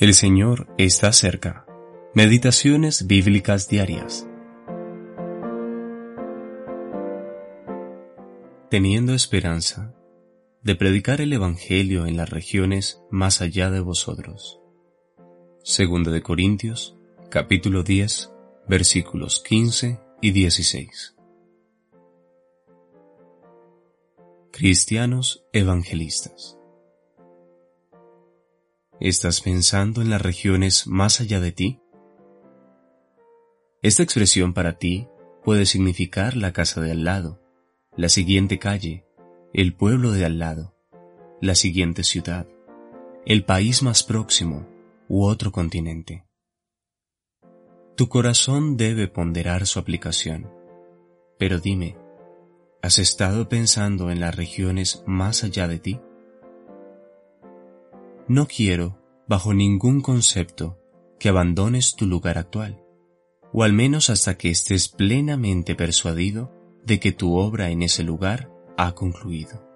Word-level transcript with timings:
El 0.00 0.14
Señor 0.14 0.72
está 0.78 1.12
cerca. 1.12 1.66
Meditaciones 2.14 3.08
bíblicas 3.08 3.68
diarias. 3.68 4.28
Teniendo 8.70 9.12
esperanza 9.12 9.92
de 10.62 10.76
predicar 10.76 11.20
el 11.20 11.32
Evangelio 11.32 12.06
en 12.06 12.16
las 12.16 12.30
regiones 12.30 13.02
más 13.10 13.40
allá 13.40 13.72
de 13.72 13.80
vosotros. 13.80 14.60
Segunda 15.64 16.12
de 16.12 16.22
Corintios, 16.22 16.96
capítulo 17.28 17.82
10, 17.82 18.30
versículos 18.68 19.42
15 19.42 19.98
y 20.22 20.30
16. 20.30 21.16
Cristianos 24.52 25.44
evangelistas. 25.52 26.57
¿Estás 29.00 29.42
pensando 29.42 30.02
en 30.02 30.10
las 30.10 30.20
regiones 30.20 30.88
más 30.88 31.20
allá 31.20 31.38
de 31.38 31.52
ti? 31.52 31.80
Esta 33.80 34.02
expresión 34.02 34.54
para 34.54 34.76
ti 34.76 35.06
puede 35.44 35.66
significar 35.66 36.36
la 36.36 36.52
casa 36.52 36.80
de 36.80 36.90
al 36.90 37.04
lado, 37.04 37.40
la 37.96 38.08
siguiente 38.08 38.58
calle, 38.58 39.06
el 39.54 39.72
pueblo 39.72 40.10
de 40.10 40.24
al 40.24 40.40
lado, 40.40 40.74
la 41.40 41.54
siguiente 41.54 42.02
ciudad, 42.02 42.48
el 43.24 43.44
país 43.44 43.84
más 43.84 44.02
próximo 44.02 44.66
u 45.08 45.26
otro 45.26 45.52
continente. 45.52 46.24
Tu 47.96 48.08
corazón 48.08 48.76
debe 48.76 49.06
ponderar 49.06 49.68
su 49.68 49.78
aplicación, 49.78 50.50
pero 51.38 51.60
dime, 51.60 51.96
¿has 52.82 52.98
estado 52.98 53.48
pensando 53.48 54.10
en 54.10 54.18
las 54.18 54.34
regiones 54.34 55.04
más 55.06 55.44
allá 55.44 55.68
de 55.68 55.78
ti? 55.78 56.00
No 58.28 58.46
quiero, 58.46 58.97
bajo 59.28 59.54
ningún 59.54 60.00
concepto, 60.00 60.78
que 61.20 61.28
abandones 61.28 61.94
tu 61.94 62.06
lugar 62.06 62.38
actual, 62.38 62.82
o 63.52 63.62
al 63.62 63.72
menos 63.72 64.10
hasta 64.10 64.38
que 64.38 64.50
estés 64.50 64.88
plenamente 64.88 65.74
persuadido 65.74 66.52
de 66.84 66.98
que 66.98 67.12
tu 67.12 67.36
obra 67.36 67.70
en 67.70 67.82
ese 67.82 68.02
lugar 68.02 68.50
ha 68.76 68.94
concluido. 68.94 69.66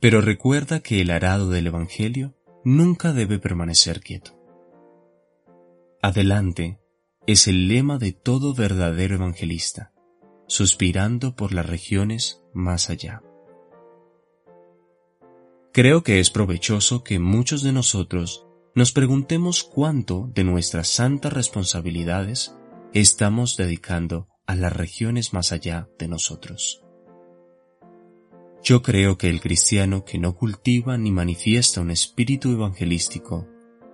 Pero 0.00 0.20
recuerda 0.20 0.80
que 0.80 1.00
el 1.00 1.10
arado 1.10 1.50
del 1.50 1.66
Evangelio 1.66 2.34
nunca 2.64 3.12
debe 3.12 3.38
permanecer 3.38 4.00
quieto. 4.00 4.38
Adelante 6.00 6.80
es 7.26 7.46
el 7.46 7.68
lema 7.68 7.98
de 7.98 8.12
todo 8.12 8.54
verdadero 8.54 9.14
evangelista, 9.14 9.92
suspirando 10.48 11.36
por 11.36 11.52
las 11.52 11.66
regiones 11.66 12.42
más 12.52 12.90
allá. 12.90 13.22
Creo 15.72 16.02
que 16.02 16.20
es 16.20 16.28
provechoso 16.28 17.02
que 17.02 17.18
muchos 17.18 17.62
de 17.62 17.72
nosotros 17.72 18.46
nos 18.74 18.92
preguntemos 18.92 19.64
cuánto 19.64 20.30
de 20.34 20.44
nuestras 20.44 20.88
santas 20.88 21.32
responsabilidades 21.32 22.54
estamos 22.92 23.56
dedicando 23.56 24.28
a 24.46 24.54
las 24.54 24.70
regiones 24.70 25.32
más 25.32 25.50
allá 25.50 25.88
de 25.98 26.08
nosotros. 26.08 26.82
Yo 28.62 28.82
creo 28.82 29.16
que 29.16 29.30
el 29.30 29.40
cristiano 29.40 30.04
que 30.04 30.18
no 30.18 30.34
cultiva 30.34 30.98
ni 30.98 31.10
manifiesta 31.10 31.80
un 31.80 31.90
espíritu 31.90 32.52
evangelístico 32.52 33.48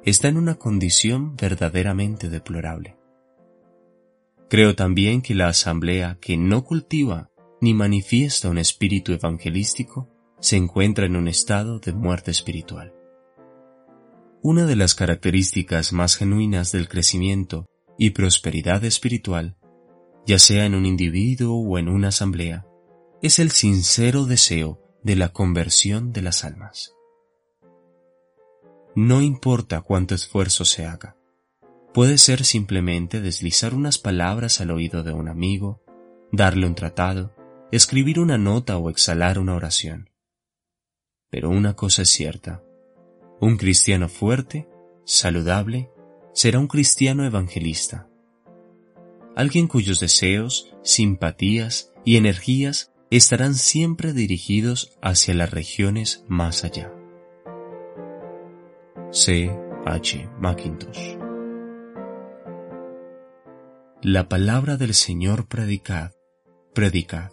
está 0.04 0.26
en 0.26 0.36
una 0.36 0.56
condición 0.56 1.36
verdaderamente 1.36 2.28
deplorable. 2.28 2.96
Creo 4.50 4.74
también 4.74 5.22
que 5.22 5.36
la 5.36 5.46
asamblea 5.46 6.18
que 6.20 6.36
no 6.36 6.64
cultiva 6.64 7.30
ni 7.60 7.72
manifiesta 7.72 8.50
un 8.50 8.58
espíritu 8.58 9.12
evangelístico 9.12 10.08
se 10.40 10.56
encuentra 10.56 11.06
en 11.06 11.16
un 11.16 11.28
estado 11.28 11.80
de 11.80 11.92
muerte 11.92 12.30
espiritual. 12.30 12.94
Una 14.42 14.66
de 14.66 14.76
las 14.76 14.94
características 14.94 15.92
más 15.92 16.16
genuinas 16.16 16.70
del 16.72 16.88
crecimiento 16.88 17.66
y 17.98 18.10
prosperidad 18.10 18.84
espiritual, 18.84 19.56
ya 20.26 20.38
sea 20.38 20.64
en 20.66 20.74
un 20.74 20.86
individuo 20.86 21.58
o 21.58 21.78
en 21.78 21.88
una 21.88 22.08
asamblea, 22.08 22.66
es 23.20 23.40
el 23.40 23.50
sincero 23.50 24.26
deseo 24.26 24.80
de 25.02 25.16
la 25.16 25.30
conversión 25.30 26.12
de 26.12 26.22
las 26.22 26.44
almas. 26.44 26.94
No 28.94 29.22
importa 29.22 29.80
cuánto 29.80 30.14
esfuerzo 30.14 30.64
se 30.64 30.86
haga, 30.86 31.16
puede 31.92 32.18
ser 32.18 32.44
simplemente 32.44 33.20
deslizar 33.20 33.74
unas 33.74 33.98
palabras 33.98 34.60
al 34.60 34.70
oído 34.70 35.02
de 35.02 35.12
un 35.12 35.28
amigo, 35.28 35.82
darle 36.30 36.66
un 36.66 36.74
tratado, 36.74 37.34
escribir 37.72 38.20
una 38.20 38.38
nota 38.38 38.76
o 38.76 38.90
exhalar 38.90 39.38
una 39.38 39.54
oración. 39.54 40.10
Pero 41.30 41.50
una 41.50 41.74
cosa 41.74 42.02
es 42.02 42.10
cierta. 42.10 42.62
Un 43.40 43.56
cristiano 43.56 44.08
fuerte, 44.08 44.68
saludable, 45.04 45.90
será 46.32 46.58
un 46.58 46.68
cristiano 46.68 47.24
evangelista. 47.24 48.08
Alguien 49.36 49.68
cuyos 49.68 50.00
deseos, 50.00 50.74
simpatías 50.82 51.92
y 52.04 52.16
energías 52.16 52.92
estarán 53.10 53.54
siempre 53.54 54.12
dirigidos 54.12 54.98
hacia 55.02 55.34
las 55.34 55.50
regiones 55.50 56.24
más 56.28 56.64
allá. 56.64 56.92
C. 59.10 59.50
H. 59.86 60.28
Mackintosh 60.38 61.16
La 64.02 64.28
palabra 64.28 64.76
del 64.76 64.92
Señor 64.92 65.46
predicad, 65.46 66.12
predicad. 66.74 67.30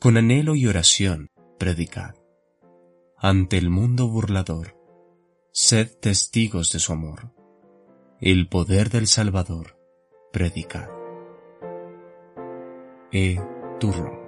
Con 0.00 0.16
anhelo 0.16 0.54
y 0.56 0.66
oración, 0.66 1.30
predicad 1.58 2.23
ante 3.24 3.56
el 3.56 3.70
mundo 3.70 4.06
burlador. 4.06 4.76
Sed 5.50 5.88
testigos 5.98 6.70
de 6.72 6.78
su 6.78 6.92
amor. 6.92 7.32
El 8.20 8.50
poder 8.50 8.90
del 8.90 9.06
Salvador, 9.06 9.78
predicad. 10.30 10.90
E. 13.10 13.40
Turro. 13.80 14.23